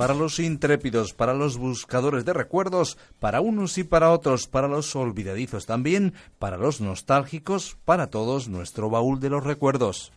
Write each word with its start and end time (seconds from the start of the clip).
Para 0.00 0.14
los 0.14 0.38
intrépidos, 0.38 1.12
para 1.12 1.34
los 1.34 1.58
buscadores 1.58 2.24
de 2.24 2.32
recuerdos, 2.32 2.96
para 3.18 3.42
unos 3.42 3.76
y 3.76 3.84
para 3.84 4.12
otros, 4.12 4.46
para 4.46 4.66
los 4.66 4.96
olvidadizos 4.96 5.66
también, 5.66 6.14
para 6.38 6.56
los 6.56 6.80
nostálgicos, 6.80 7.76
para 7.84 8.06
todos 8.06 8.48
nuestro 8.48 8.88
baúl 8.88 9.20
de 9.20 9.28
los 9.28 9.44
recuerdos. 9.44 10.10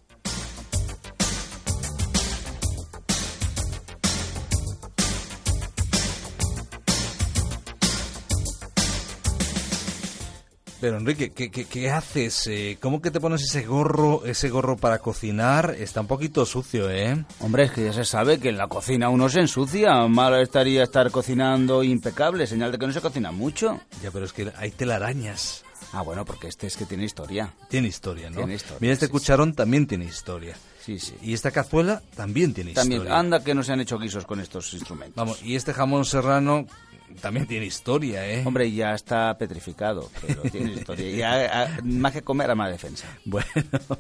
Pero 10.84 10.98
Enrique, 10.98 11.32
¿qué, 11.32 11.50
qué, 11.50 11.90
haces? 11.90 12.46
Eh, 12.48 12.78
¿Cómo 12.82 13.02
que 13.02 13.10
te 13.10 13.22
pones 13.22 13.44
ese 13.44 13.66
gorro, 13.66 14.26
ese 14.26 14.50
gorro 14.50 14.76
para 14.76 15.00
cocinar? 15.00 15.78
Está 15.80 16.02
un 16.02 16.08
poquito 16.08 16.45
sucio, 16.45 16.89
¿eh? 16.89 17.23
Hombre, 17.39 17.64
es 17.64 17.72
que 17.72 17.86
ya 17.86 17.94
se 17.94 18.03
sabe 18.03 18.38
que 18.38 18.50
en 18.50 18.58
la 18.58 18.67
cocina 18.67 19.08
uno 19.08 19.30
se 19.30 19.39
ensucia. 19.39 20.06
Malo 20.09 20.42
estaría 20.42 20.84
estar 20.84 21.09
cocinando 21.09 21.84
impecable, 21.84 22.48
señal 22.48 22.73
de 22.73 22.80
que 22.80 22.86
no 22.86 22.92
se 22.92 23.00
cocina 23.00 23.31
mucho. 23.31 23.80
Ya, 24.02 24.11
pero 24.11 24.26
es 24.26 24.34
que 24.34 24.52
hay 24.58 24.72
telarañas. 24.72 25.64
Ah, 25.94 26.02
bueno, 26.02 26.26
porque 26.26 26.50
este 26.50 26.67
es 26.67 26.76
que 26.76 26.86
tiene 26.86 27.06
historia. 27.06 27.54
Tiene 27.70 27.88
historia, 27.88 28.30
¿no? 28.30 28.36
Tiene 28.36 28.56
historia, 28.56 28.78
Mira, 28.81 28.92
este 28.92 29.08
cucharón 29.08 29.54
también 29.54 29.88
tiene 29.88 30.04
historia. 30.04 30.58
Sí, 30.81 31.00
sí. 31.00 31.16
Y 31.22 31.34
esta 31.34 31.52
cazuela 31.52 32.02
también 32.14 32.54
tiene 32.54 32.73
también, 32.73 33.04
historia. 33.04 33.20
Anda 33.20 33.42
que 33.42 33.56
no 33.56 33.64
se 33.64 33.72
han 33.72 33.80
hecho 33.80 33.98
guisos 33.98 34.26
con 34.26 34.42
estos 34.42 34.73
instrumentos. 34.73 35.16
Vamos, 35.16 35.42
y 35.44 35.56
este 35.56 35.73
jamón 35.73 36.04
serrano 36.04 36.67
también 37.22 37.47
tiene 37.47 37.66
historia, 37.66 38.28
¿eh? 38.30 38.44
Hombre, 38.45 38.72
ya 38.72 38.94
está 38.94 39.38
petrificado, 39.38 40.09
pero 40.22 40.42
tiene 40.44 40.73
historia. 40.78 41.16
Ya, 41.16 41.80
más 41.83 42.14
que 42.14 42.22
comer, 42.22 42.50
a 42.52 42.55
más 42.55 42.72
defensa. 42.72 43.08
Bueno, 43.25 43.47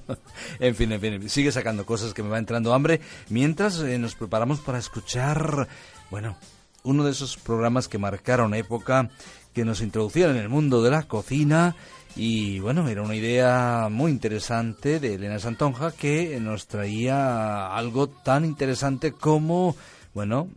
en 0.59 0.75
fin, 0.75 0.91
en 0.91 1.01
fin, 1.01 1.29
sigue 1.29 1.51
sacando 1.51 1.85
cosas 1.85 2.13
que 2.13 2.23
me 2.23 2.29
va 2.29 2.39
entrando 2.39 2.73
hambre. 2.73 3.01
Mientras 3.29 3.79
eh, 3.79 3.97
nos 3.97 4.15
preparamos 4.15 4.59
para 4.59 4.79
escuchar, 4.79 5.67
bueno, 6.09 6.37
uno 6.83 7.03
de 7.03 7.11
esos 7.11 7.37
programas 7.37 7.87
que 7.87 7.97
marcaron 7.97 8.53
época, 8.53 9.09
que 9.53 9.65
nos 9.65 9.81
introducieron 9.81 10.35
en 10.35 10.43
el 10.43 10.49
mundo 10.49 10.81
de 10.83 10.91
la 10.91 11.03
cocina. 11.03 11.75
Y 12.15 12.59
bueno, 12.59 12.87
era 12.87 13.01
una 13.01 13.15
idea 13.15 13.87
muy 13.89 14.11
interesante 14.11 14.99
de 14.99 15.15
Elena 15.15 15.39
Santonja 15.39 15.91
que 15.91 16.39
nos 16.39 16.67
traía 16.67 17.75
algo 17.75 18.07
tan 18.07 18.45
interesante 18.45 19.13
como, 19.13 19.75
bueno, 20.13 20.47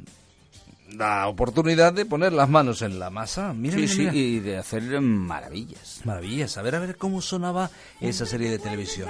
la 0.96 1.28
oportunidad 1.28 1.92
de 1.92 2.06
poner 2.06 2.32
las 2.32 2.48
manos 2.48 2.82
en 2.82 2.98
la 2.98 3.10
masa. 3.10 3.52
Mira, 3.52 3.76
sí, 3.76 3.88
sí, 3.88 4.08
y 4.12 4.40
de 4.40 4.56
hacer 4.58 5.00
maravillas. 5.00 6.00
Maravillas. 6.04 6.56
A 6.56 6.62
ver, 6.62 6.74
a 6.74 6.80
ver 6.80 6.96
cómo 6.96 7.20
sonaba 7.20 7.70
esa 8.00 8.26
serie 8.26 8.50
de 8.50 8.58
televisión. 8.58 9.08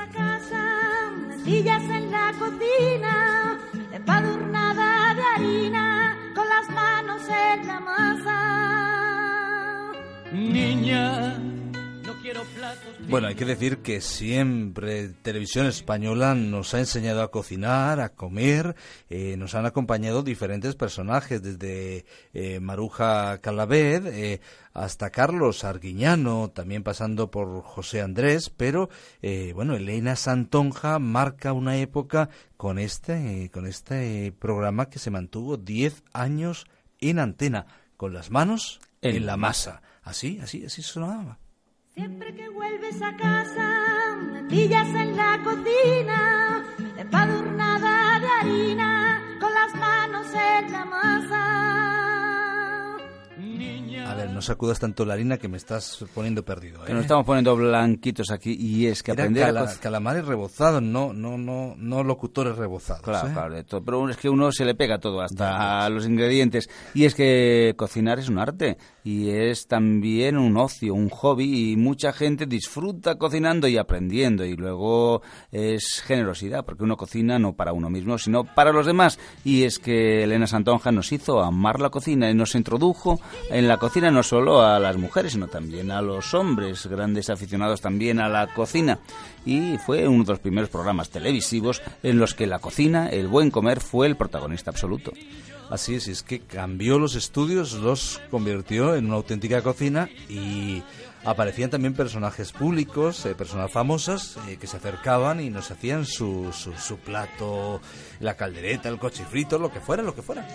sillas 1.44 1.82
en 1.82 2.10
la 2.10 2.32
cocina, 2.38 3.58
empadurnada 3.92 5.14
de 5.14 5.22
harina, 5.36 6.18
con 6.34 6.48
las 6.48 6.68
manos 6.70 7.22
en 7.28 7.66
la 7.66 7.80
masa. 7.80 8.32
Niña 10.32 11.45
bueno, 13.08 13.28
hay 13.28 13.34
que 13.34 13.44
decir 13.44 13.78
que 13.78 14.00
siempre 14.00 15.08
Televisión 15.08 15.66
Española 15.66 16.34
nos 16.34 16.74
ha 16.74 16.80
enseñado 16.80 17.22
a 17.22 17.30
cocinar, 17.30 18.00
a 18.00 18.10
comer, 18.10 18.74
eh, 19.08 19.36
nos 19.36 19.54
han 19.54 19.66
acompañado 19.66 20.22
diferentes 20.22 20.74
personajes, 20.74 21.42
desde 21.42 22.04
eh, 22.34 22.60
Maruja 22.60 23.38
Calabed 23.38 24.06
eh, 24.06 24.40
hasta 24.72 25.10
Carlos 25.10 25.64
Arguiñano, 25.64 26.50
también 26.50 26.82
pasando 26.82 27.30
por 27.30 27.62
José 27.62 28.02
Andrés, 28.02 28.50
pero 28.50 28.90
bueno, 29.54 29.74
Elena 29.74 30.16
Santonja 30.16 30.98
marca 30.98 31.52
una 31.52 31.76
época 31.78 32.28
con 32.56 32.78
este, 32.78 33.50
con 33.52 33.66
este 33.66 34.32
programa 34.38 34.90
que 34.90 34.98
se 34.98 35.10
mantuvo 35.10 35.56
10 35.56 36.02
años 36.12 36.66
en 37.00 37.18
antena, 37.18 37.66
con 37.96 38.12
las 38.12 38.30
manos 38.30 38.80
en, 39.00 39.26
la 39.26 39.36
masa. 39.36 39.82
Así, 40.02 40.38
así, 40.42 40.64
así 40.64 40.82
sonaba. 40.82 41.38
Siempre 41.96 42.34
que 42.34 42.46
vuelves 42.50 43.00
a 43.00 43.16
casa, 43.16 44.16
me 44.30 44.42
pillas 44.42 44.86
en 44.88 45.16
la 45.16 45.40
cocina, 45.42 46.62
empadurnada 46.98 48.20
de 48.20 48.26
harina, 48.26 49.22
con 49.40 49.50
las 49.54 49.74
manos 49.76 50.26
en 50.34 50.72
la 50.72 50.84
masa. 50.84 51.95
A 54.06 54.14
ver, 54.14 54.30
no 54.30 54.40
sacudas 54.40 54.78
tanto 54.78 55.04
la 55.04 55.14
harina 55.14 55.36
que 55.36 55.48
me 55.48 55.56
estás 55.56 56.04
poniendo 56.14 56.44
perdido. 56.44 56.86
¿eh? 56.86 56.92
nos 56.92 57.02
estamos 57.02 57.26
poniendo 57.26 57.56
blanquitos 57.56 58.30
aquí 58.30 58.56
y 58.58 58.86
es 58.86 59.02
que 59.02 59.12
Era 59.12 59.24
aprender 59.24 59.44
cala, 59.46 59.74
calamares 59.80 60.24
rebozados, 60.24 60.82
no, 60.82 61.12
no, 61.12 61.36
no, 61.36 61.74
no 61.76 62.04
locutores 62.04 62.56
rebozados. 62.56 63.02
Claro, 63.02 63.28
¿eh? 63.28 63.32
claro, 63.32 63.64
todo. 63.64 63.84
pero 63.84 64.08
es 64.08 64.16
que 64.16 64.28
uno 64.28 64.52
se 64.52 64.64
le 64.64 64.74
pega 64.74 64.98
todo, 64.98 65.20
hasta 65.20 65.88
los 65.88 66.06
ingredientes. 66.06 66.68
Y 66.94 67.04
es 67.04 67.14
que 67.14 67.74
cocinar 67.76 68.18
es 68.18 68.28
un 68.28 68.38
arte 68.38 68.78
y 69.02 69.30
es 69.30 69.66
también 69.66 70.36
un 70.36 70.56
ocio, 70.56 70.94
un 70.94 71.08
hobby 71.08 71.72
y 71.72 71.76
mucha 71.76 72.12
gente 72.12 72.46
disfruta 72.46 73.16
cocinando 73.18 73.68
y 73.68 73.78
aprendiendo 73.78 74.44
y 74.44 74.56
luego 74.56 75.22
es 75.52 76.02
generosidad 76.04 76.64
porque 76.64 76.82
uno 76.82 76.96
cocina 76.96 77.38
no 77.38 77.54
para 77.54 77.72
uno 77.72 77.88
mismo 77.88 78.18
sino 78.18 78.42
para 78.42 78.72
los 78.72 78.84
demás 78.84 79.18
y 79.44 79.62
es 79.62 79.78
que 79.78 80.24
Elena 80.24 80.48
Santonja 80.48 80.90
nos 80.90 81.12
hizo 81.12 81.40
amar 81.40 81.80
la 81.80 81.90
cocina 81.90 82.28
y 82.30 82.34
nos 82.34 82.56
introdujo 82.56 83.20
en 83.48 83.68
la 83.68 83.76
cocina 83.76 83.95
no 84.00 84.22
solo 84.22 84.62
a 84.62 84.78
las 84.78 84.96
mujeres, 84.98 85.32
sino 85.32 85.48
también 85.48 85.90
a 85.90 86.02
los 86.02 86.34
hombres, 86.34 86.86
grandes 86.86 87.30
aficionados 87.30 87.80
también 87.80 88.20
a 88.20 88.28
la 88.28 88.52
cocina. 88.52 88.98
Y 89.46 89.78
fue 89.78 90.06
uno 90.06 90.22
de 90.24 90.32
los 90.32 90.38
primeros 90.38 90.68
programas 90.68 91.08
televisivos 91.08 91.80
en 92.02 92.18
los 92.18 92.34
que 92.34 92.46
la 92.46 92.58
cocina, 92.58 93.08
el 93.08 93.26
buen 93.26 93.50
comer, 93.50 93.80
fue 93.80 94.06
el 94.06 94.16
protagonista 94.16 94.70
absoluto. 94.70 95.12
Así 95.70 95.94
es, 95.94 96.08
es 96.08 96.22
que 96.22 96.40
cambió 96.40 96.98
los 96.98 97.14
estudios, 97.14 97.72
los 97.72 98.20
convirtió 98.30 98.94
en 98.94 99.06
una 99.06 99.16
auténtica 99.16 99.62
cocina 99.62 100.08
y 100.28 100.82
aparecían 101.24 101.70
también 101.70 101.94
personajes 101.94 102.52
públicos, 102.52 103.24
eh, 103.26 103.34
personas 103.34 103.72
famosas 103.72 104.36
eh, 104.46 104.58
que 104.60 104.66
se 104.66 104.76
acercaban 104.76 105.40
y 105.40 105.50
nos 105.50 105.70
hacían 105.70 106.04
su, 106.04 106.52
su, 106.52 106.72
su, 106.74 106.98
plato, 106.98 107.80
la 108.20 108.36
caldereta, 108.36 108.88
el 108.88 108.98
cochifrito, 108.98 109.58
lo 109.58 109.72
que 109.72 109.80
fuera, 109.80 110.02
lo 110.02 110.14
que 110.14 110.22
fuera. 110.22 110.46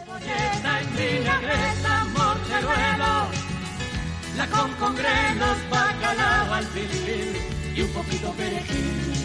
Con 4.50 4.72
congrenos, 4.74 5.58
bacalao 5.70 6.54
al 6.54 6.68
y 7.76 7.82
un 7.82 7.90
poquito 7.90 8.32
perejil. 8.32 9.21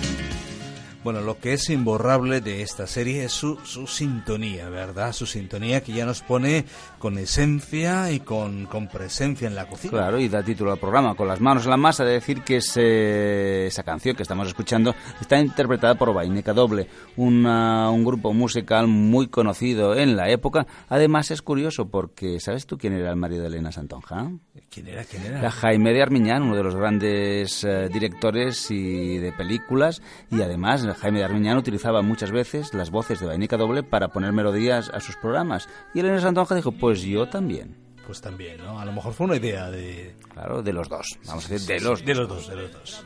Bueno, 1.06 1.20
lo 1.20 1.38
que 1.38 1.52
es 1.52 1.70
imborrable 1.70 2.40
de 2.40 2.62
esta 2.62 2.88
serie 2.88 3.22
es 3.26 3.32
su, 3.32 3.60
su 3.62 3.86
sintonía, 3.86 4.68
¿verdad? 4.68 5.12
Su 5.12 5.24
sintonía 5.24 5.80
que 5.80 5.92
ya 5.92 6.04
nos 6.04 6.20
pone 6.20 6.64
con 6.98 7.16
esencia 7.16 8.10
y 8.10 8.18
con, 8.18 8.66
con, 8.66 8.88
presencia 8.88 9.46
en 9.46 9.54
la 9.54 9.68
cocina. 9.68 9.92
Claro, 9.92 10.18
y 10.18 10.28
da 10.28 10.42
título 10.42 10.72
al 10.72 10.78
programa, 10.78 11.14
con 11.14 11.28
las 11.28 11.40
manos 11.40 11.62
en 11.62 11.70
la 11.70 11.76
masa, 11.76 12.04
de 12.04 12.14
decir 12.14 12.42
que 12.42 12.56
esa 12.56 13.84
canción 13.84 14.16
que 14.16 14.24
estamos 14.24 14.48
escuchando 14.48 14.96
está 15.20 15.38
interpretada 15.38 15.94
por 15.94 16.12
Vaineca 16.12 16.52
Doble, 16.52 16.88
una, 17.16 17.88
un 17.90 18.04
grupo 18.04 18.32
musical 18.32 18.88
muy 18.88 19.28
conocido 19.28 19.94
en 19.94 20.16
la 20.16 20.28
época. 20.28 20.66
Además 20.88 21.30
es 21.30 21.40
curioso 21.40 21.88
porque, 21.88 22.40
¿sabes 22.40 22.66
tú 22.66 22.78
quién 22.78 22.94
era 22.94 23.10
el 23.10 23.16
marido 23.16 23.42
de 23.42 23.48
Elena 23.50 23.70
Santonja? 23.70 24.32
¿Quién 24.70 24.88
era? 24.88 25.04
¿Quién 25.04 25.24
era? 25.24 25.52
Jaime 25.52 25.92
de 25.92 26.02
Armiñán, 26.02 26.42
uno 26.42 26.56
de 26.56 26.64
los 26.64 26.74
grandes 26.74 27.62
eh, 27.62 27.88
directores 27.92 28.72
y 28.72 29.18
de 29.18 29.30
películas, 29.30 30.02
y 30.32 30.42
además 30.42 30.82
Jaime 31.00 31.18
de 31.18 31.24
Armiñán 31.24 31.58
utilizaba 31.58 32.02
muchas 32.02 32.30
veces 32.30 32.72
las 32.74 32.90
voces 32.90 33.20
de 33.20 33.26
Vainica 33.26 33.56
Doble 33.56 33.82
para 33.82 34.08
poner 34.08 34.32
melodías 34.32 34.90
a 34.92 35.00
sus 35.00 35.16
programas. 35.16 35.68
Y 35.94 36.00
Elena 36.00 36.20
Santonja 36.20 36.54
dijo, 36.54 36.72
pues 36.72 37.02
yo 37.02 37.28
también. 37.28 37.76
Pues 38.06 38.20
también, 38.20 38.58
¿no? 38.58 38.78
A 38.78 38.84
lo 38.84 38.92
mejor 38.92 39.12
fue 39.12 39.26
una 39.26 39.36
idea 39.36 39.70
de... 39.70 40.14
Claro, 40.32 40.62
de 40.62 40.72
los 40.72 40.88
dos. 40.88 41.18
Vamos 41.26 41.46
a 41.46 41.48
decir, 41.48 41.66
de 41.66 41.80
los, 41.80 42.04
de 42.04 42.14
los 42.14 42.28
dos, 42.28 42.48
de 42.48 42.56
los 42.56 42.72
dos. 42.72 43.04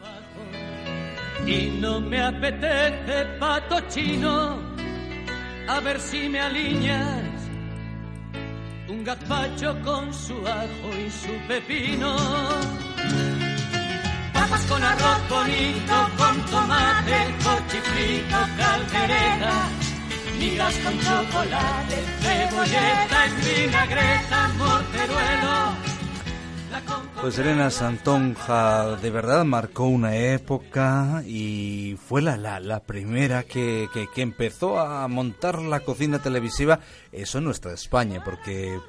Y 1.47 1.79
no 1.81 2.01
me 2.01 2.21
apetece 2.21 3.25
pato 3.39 3.81
chino, 3.89 4.59
a 5.69 5.81
ver 5.81 5.99
si 5.99 6.29
me 6.29 6.41
alineas 6.41 7.41
un 8.91 9.05
gazpacho 9.05 9.75
con 9.83 10.13
su 10.13 10.35
ajo 10.47 10.91
y 10.99 11.11
su 11.11 11.33
pepino. 11.49 12.17
Con 14.71 14.83
bonito 15.29 15.95
con 16.17 16.47
tomate, 16.47 17.35
cochifrito, 17.43 18.37
caldereta, 18.57 19.69
migas 20.39 20.77
con 20.79 20.97
chocolate, 21.01 21.97
cebolleta 22.21 23.25
en 23.27 23.41
vinagreta, 23.41 24.49
morteruelo. 24.57 25.90
Pues 27.21 27.39
Elena 27.39 27.71
Santonja 27.71 28.97
de 28.97 29.11
verdad 29.11 29.45
marcó 29.45 29.85
una 29.85 30.17
época 30.17 31.23
y 31.27 31.99
fue 32.09 32.23
la, 32.23 32.39
la, 32.39 32.81
primera 32.81 33.43
que, 33.43 33.89
que, 33.93 34.23
empezó 34.23 34.81
a 34.81 35.07
montar 35.07 35.61
la 35.61 35.81
cocina 35.81 36.21
televisiva, 36.21 36.81
eso 37.13 37.37
en 37.37 37.45
nuestra 37.45 37.75
España, 37.75 38.23
porque 38.25 38.81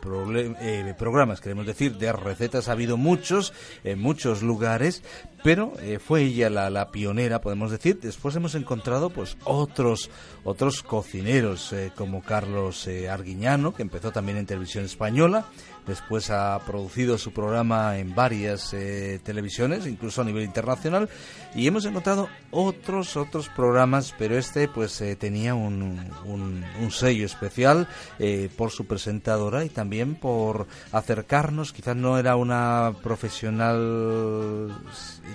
eh, 0.62 0.96
programas, 0.98 1.42
queremos 1.42 1.66
decir, 1.66 1.98
de 1.98 2.14
recetas 2.14 2.70
ha 2.70 2.72
habido 2.72 2.96
muchos, 2.96 3.52
en 3.84 4.00
muchos 4.00 4.44
lugares, 4.44 5.04
pero 5.44 5.74
eh, 5.82 6.00
fue 6.00 6.22
ella 6.24 6.50
la, 6.50 6.70
la, 6.70 6.90
pionera, 6.90 7.42
podemos 7.42 7.70
decir. 7.70 8.00
Después 8.00 8.34
hemos 8.38 8.56
encontrado 8.56 9.10
pues 9.10 9.36
otros 9.44 10.10
otros 10.46 10.84
cocineros 10.84 11.74
eh, 11.74 11.92
como 11.98 12.24
Carlos 12.24 12.88
Arguiñano, 13.10 13.74
que 13.74 13.82
empezó 13.82 14.12
también 14.12 14.38
en 14.38 14.46
televisión 14.46 14.86
española, 14.86 15.46
después 15.88 16.30
ha 16.30 16.60
producido 16.66 17.18
su 17.18 17.32
programa 17.32 17.98
en 17.98 18.14
varias 18.14 18.74
eh, 18.74 19.20
televisiones, 19.24 19.88
incluso 19.88 20.22
a 20.22 20.26
nivel 20.26 20.44
internacional, 20.44 21.10
y 21.56 21.68
hemos 21.68 21.86
encontrado 21.86 22.30
otros, 22.52 23.18
otros 23.18 23.50
programas, 23.50 24.14
pero 24.18 24.38
este 24.38 24.68
pues 24.68 25.00
eh, 25.02 25.16
tenía 25.16 25.56
un, 25.56 26.00
un, 26.26 26.92
sello 26.92 27.26
especial 27.26 27.88
eh, 28.20 28.50
por 28.58 28.72
su 28.72 28.86
presentadora 28.86 29.64
y 29.64 29.70
también 29.70 30.16
por 30.16 30.68
acercarnos, 30.92 31.74
quizás 31.74 31.96
no 31.96 32.18
era 32.18 32.36
una 32.36 32.94
profesional 33.02 34.72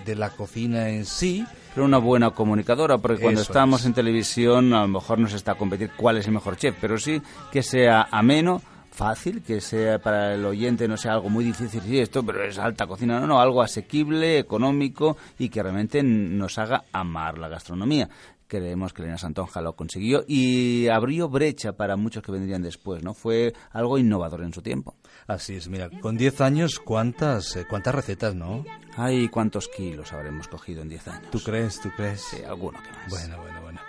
de 0.04 0.14
la 0.14 0.30
cocina 0.30 0.90
en 0.90 1.06
sí, 1.06 1.44
pero 1.74 1.84
una 1.84 1.98
buena 1.98 2.30
comunicadora, 2.30 2.98
porque 2.98 3.22
cuando 3.22 3.42
estamos 3.42 3.84
en 3.84 3.94
televisión 3.94 4.72
a 4.72 4.82
lo 4.82 4.88
mejor 4.88 5.18
nos 5.18 5.32
está 5.32 5.52
a 5.52 5.54
competir 5.56 5.90
cuál 5.96 6.18
es 6.18 6.26
el 6.26 6.32
mejor 6.32 6.56
chef, 6.56 6.76
pero 6.80 6.98
sí 6.98 7.20
que 7.52 7.62
sea 7.62 8.08
ameno, 8.10 8.62
fácil, 8.96 9.42
que 9.42 9.60
sea 9.60 9.98
para 9.98 10.34
el 10.34 10.44
oyente 10.44 10.88
no 10.88 10.96
sea 10.96 11.12
algo 11.12 11.28
muy 11.28 11.44
difícil, 11.44 11.82
sí, 11.82 12.00
esto, 12.00 12.24
pero 12.24 12.42
es 12.42 12.58
alta 12.58 12.86
cocina, 12.86 13.20
no, 13.20 13.26
no, 13.26 13.40
algo 13.40 13.62
asequible, 13.62 14.38
económico 14.38 15.18
y 15.38 15.50
que 15.50 15.62
realmente 15.62 16.02
nos 16.02 16.58
haga 16.58 16.84
amar 16.92 17.38
la 17.38 17.48
gastronomía. 17.48 18.08
Creemos 18.48 18.92
que 18.92 19.02
Elena 19.02 19.18
Santonja 19.18 19.60
lo 19.60 19.74
consiguió 19.74 20.24
y 20.26 20.86
abrió 20.88 21.28
brecha 21.28 21.72
para 21.72 21.96
muchos 21.96 22.22
que 22.22 22.32
vendrían 22.32 22.62
después, 22.62 23.02
¿no? 23.02 23.12
Fue 23.12 23.52
algo 23.72 23.98
innovador 23.98 24.42
en 24.42 24.54
su 24.54 24.62
tiempo. 24.62 24.94
Así 25.26 25.56
es, 25.56 25.68
mira, 25.68 25.90
con 26.00 26.16
10 26.16 26.40
años, 26.40 26.78
¿cuántas, 26.78 27.56
eh, 27.56 27.66
cuántas 27.68 27.94
recetas, 27.94 28.34
no? 28.36 28.64
Ay, 28.96 29.28
¿cuántos 29.28 29.68
kilos 29.68 30.12
habremos 30.12 30.46
cogido 30.46 30.82
en 30.82 30.88
10 30.88 31.08
años? 31.08 31.30
¿Tú 31.30 31.40
crees, 31.40 31.80
tú 31.80 31.90
crees? 31.96 32.20
Sí, 32.20 32.44
alguno 32.44 32.80
que 32.82 32.90
más. 32.90 33.10
Bueno, 33.10 33.36
bueno, 33.42 33.60
bueno. 33.62 33.80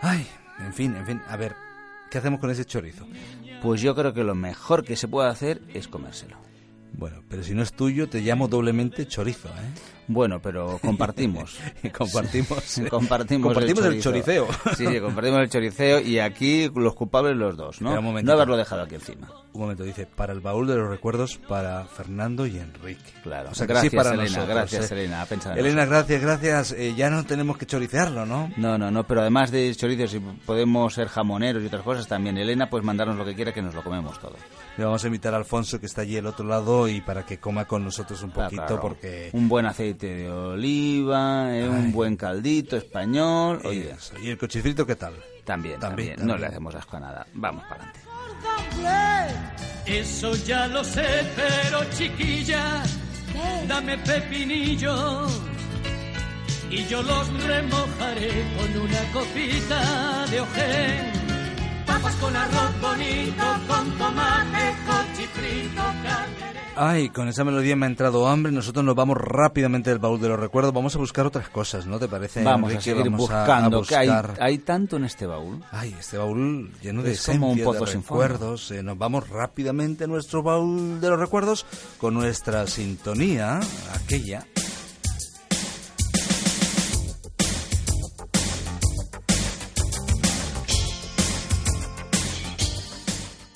Ay, 0.00 0.26
en 0.60 0.72
fin, 0.72 0.94
en 0.94 1.04
fin, 1.04 1.20
a 1.28 1.36
ver, 1.36 1.56
¿qué 2.10 2.18
hacemos 2.18 2.40
con 2.40 2.50
ese 2.50 2.64
chorizo? 2.64 3.06
Pues 3.62 3.80
yo 3.80 3.94
creo 3.94 4.12
que 4.12 4.24
lo 4.24 4.34
mejor 4.34 4.84
que 4.84 4.96
se 4.96 5.08
puede 5.08 5.28
hacer 5.28 5.60
es 5.74 5.88
comérselo. 5.88 6.36
Bueno, 6.92 7.22
pero 7.28 7.42
si 7.42 7.54
no 7.54 7.62
es 7.62 7.72
tuyo, 7.72 8.08
te 8.08 8.20
llamo 8.20 8.48
doblemente 8.48 9.06
chorizo, 9.06 9.48
¿eh? 9.48 9.96
Bueno, 10.08 10.40
pero 10.40 10.78
compartimos. 10.78 11.58
compartimos. 11.96 12.80
compartimos, 12.88 13.52
compartimos 13.52 13.84
el, 13.86 14.00
choriceo. 14.00 14.46
sí, 14.76 14.86
sí, 14.86 15.00
compartimos 15.00 15.40
el 15.40 15.50
choriceo 15.50 16.00
y 16.00 16.20
aquí 16.20 16.70
los 16.74 16.94
culpables 16.94 17.36
los 17.36 17.56
dos, 17.56 17.80
¿no? 17.80 18.00
No 18.00 18.32
haberlo 18.32 18.56
dejado 18.56 18.82
aquí 18.82 18.94
encima. 18.94 19.28
Un 19.52 19.62
momento, 19.62 19.84
dice, 19.84 20.06
para 20.06 20.32
el 20.32 20.40
baúl 20.40 20.66
de 20.66 20.76
los 20.76 20.88
recuerdos 20.88 21.38
para 21.48 21.84
Fernando 21.86 22.46
y 22.46 22.58
Enrique. 22.58 23.02
Claro. 23.22 23.50
O 23.50 23.54
sea, 23.54 23.66
gracias, 23.66 23.94
para 23.94 24.14
Elena, 24.14 24.44
gracias, 24.44 24.92
¿eh? 24.92 24.94
Elena. 24.94 25.26
Elena, 25.56 25.86
gracias, 25.86 26.20
gracias. 26.20 26.72
Eh, 26.72 26.94
ya 26.94 27.10
no 27.10 27.24
tenemos 27.24 27.56
que 27.56 27.66
choricearlo, 27.66 28.26
¿no? 28.26 28.52
No, 28.56 28.76
no, 28.78 28.90
no, 28.90 29.06
pero 29.06 29.22
además 29.22 29.50
de 29.50 29.74
chorizo, 29.74 30.06
si 30.06 30.20
podemos 30.20 30.94
ser 30.94 31.08
jamoneros 31.08 31.62
y 31.62 31.66
otras 31.66 31.82
cosas, 31.82 32.06
también 32.06 32.36
Elena, 32.36 32.68
pues 32.70 32.84
mandarnos 32.84 33.16
lo 33.16 33.24
que 33.24 33.34
quiera 33.34 33.52
que 33.52 33.62
nos 33.62 33.74
lo 33.74 33.82
comemos 33.82 34.20
todo. 34.20 34.36
Le 34.76 34.84
vamos 34.84 35.02
a 35.02 35.06
invitar 35.06 35.32
a 35.32 35.38
Alfonso, 35.38 35.80
que 35.80 35.86
está 35.86 36.02
allí 36.02 36.18
al 36.18 36.26
otro 36.26 36.46
lado, 36.46 36.75
y 36.86 37.00
para 37.00 37.24
que 37.24 37.38
coma 37.38 37.64
con 37.64 37.84
nosotros 37.84 38.22
un 38.22 38.30
poquito, 38.30 38.78
porque... 38.80 39.30
Un 39.32 39.48
buen 39.48 39.66
aceite 39.66 40.14
de 40.14 40.30
oliva, 40.30 41.56
eh, 41.56 41.68
un 41.68 41.92
buen 41.92 42.16
caldito 42.16 42.76
español. 42.76 43.60
Oye. 43.64 43.94
¿Y 44.22 44.30
el 44.30 44.38
cochifrito 44.38 44.86
qué 44.86 44.96
tal? 44.96 45.14
También, 45.44 45.80
también, 45.80 46.16
No 46.26 46.36
le 46.36 46.46
hacemos 46.46 46.74
asco 46.74 46.96
a 46.96 47.00
nada. 47.00 47.26
Vamos 47.34 47.64
para 47.64 47.84
adelante. 47.84 48.00
Eso 49.86 50.34
ya 50.36 50.66
lo 50.66 50.84
sé, 50.84 51.06
pero 51.36 51.84
chiquilla, 51.96 52.82
dame 53.68 53.96
pepinillos 53.98 55.40
y 56.68 56.84
yo 56.86 57.02
los 57.02 57.44
remojaré 57.44 58.30
con 58.56 58.82
una 58.82 59.12
copita 59.12 60.26
de 60.26 60.40
ojén 60.40 61.26
con 62.20 62.36
arroz 62.36 62.80
bonito, 62.80 63.44
con 63.66 63.90
tomate, 63.98 64.74
cochifrito, 64.86 65.15
Ay, 66.78 67.08
con 67.08 67.26
esa 67.26 67.42
melodía 67.42 67.74
me 67.74 67.86
ha 67.86 67.88
entrado 67.88 68.28
hambre. 68.28 68.52
Nosotros 68.52 68.84
nos 68.84 68.94
vamos 68.94 69.16
rápidamente 69.16 69.88
del 69.88 69.98
baúl 69.98 70.20
de 70.20 70.28
los 70.28 70.38
recuerdos. 70.38 70.74
Vamos 70.74 70.94
a 70.94 70.98
buscar 70.98 71.24
otras 71.24 71.48
cosas, 71.48 71.86
¿no 71.86 71.98
te 71.98 72.06
parece? 72.06 72.44
Vamos 72.44 72.74
a 72.74 72.80
seguir 72.80 73.08
buscando. 73.08 73.82
hay, 73.96 74.10
hay, 74.38 74.58
tanto 74.58 74.96
en 74.96 75.06
este 75.06 75.24
baúl. 75.24 75.64
Ay, 75.70 75.96
este 75.98 76.18
baúl 76.18 76.70
lleno 76.82 77.02
de 77.02 77.12
esencia, 77.12 77.64
de 77.64 77.86
recuerdos. 77.86 78.70
Eh, 78.72 78.82
nos 78.82 78.98
vamos 78.98 79.26
rápidamente 79.30 80.04
a 80.04 80.06
nuestro 80.06 80.42
baúl 80.42 81.00
de 81.00 81.08
los 81.08 81.18
recuerdos 81.18 81.64
con 81.96 82.12
nuestra 82.12 82.66
sintonía, 82.66 83.58
aquella 83.94 84.44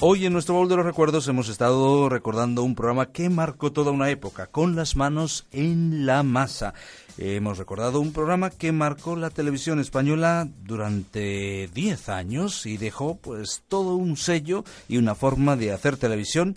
Hoy 0.02 0.24
en 0.24 0.32
nuestro 0.32 0.54
baúl 0.54 0.70
de 0.70 0.76
los 0.76 0.86
recuerdos 0.86 1.28
hemos 1.28 1.50
estado 1.50 2.08
recordando 2.08 2.62
un 2.62 2.74
programa 2.74 3.12
que 3.12 3.28
marcó 3.28 3.70
toda 3.70 3.90
una 3.90 4.08
época, 4.08 4.46
con 4.46 4.74
las 4.74 4.96
manos 4.96 5.46
en 5.52 6.06
la 6.06 6.22
masa. 6.22 6.72
Hemos 7.18 7.58
recordado 7.58 8.00
un 8.00 8.14
programa 8.14 8.48
que 8.48 8.72
marcó 8.72 9.14
la 9.14 9.28
televisión 9.28 9.78
española 9.78 10.48
durante 10.64 11.68
10 11.74 12.08
años 12.08 12.64
y 12.64 12.78
dejó 12.78 13.18
pues 13.18 13.62
todo 13.68 13.96
un 13.96 14.16
sello 14.16 14.64
y 14.88 14.96
una 14.96 15.14
forma 15.14 15.54
de 15.56 15.70
hacer 15.70 15.98
televisión, 15.98 16.56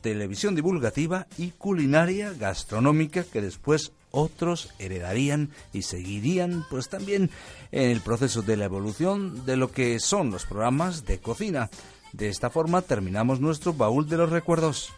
televisión 0.00 0.54
divulgativa 0.54 1.26
y 1.36 1.50
culinaria 1.50 2.32
gastronómica 2.34 3.24
que 3.24 3.42
después 3.42 3.90
otros 4.12 4.70
heredarían 4.78 5.50
y 5.72 5.82
seguirían 5.82 6.64
pues 6.70 6.88
también 6.88 7.30
en 7.72 7.90
el 7.90 8.00
proceso 8.00 8.42
de 8.42 8.56
la 8.56 8.66
evolución 8.66 9.44
de 9.44 9.56
lo 9.56 9.72
que 9.72 9.98
son 9.98 10.30
los 10.30 10.46
programas 10.46 11.04
de 11.04 11.18
cocina. 11.18 11.68
De 12.12 12.28
esta 12.28 12.50
forma 12.50 12.82
terminamos 12.82 13.40
nuestro 13.40 13.72
baúl 13.72 14.08
de 14.08 14.16
los 14.16 14.30
recuerdos. 14.30 14.92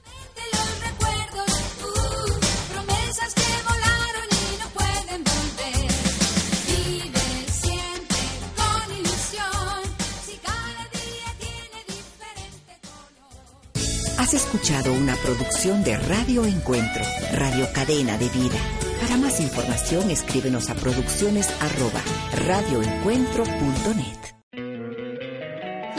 Has 14.29 14.35
escuchado 14.35 14.93
una 14.93 15.17
producción 15.17 15.83
de 15.85 15.97
Radio 15.97 16.45
Encuentro, 16.45 17.03
Radio 17.33 17.67
Cadena 17.73 18.19
de 18.19 18.29
Vida. 18.29 18.59
Para 19.01 19.17
más 19.17 19.41
información 19.41 20.11
escríbenos 20.11 20.69
a 20.69 20.75
producciones 20.75 21.49
arroba 21.63 22.03
radioencuentro.net. 22.47 24.38